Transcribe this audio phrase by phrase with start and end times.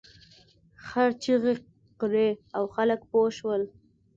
[0.85, 1.53] خر چیغې
[2.01, 3.61] کړې او خلک پوه شول.